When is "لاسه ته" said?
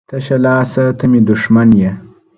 0.45-1.05